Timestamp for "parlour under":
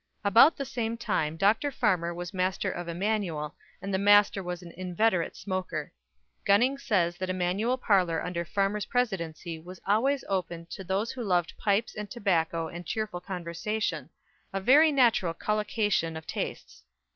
7.77-8.43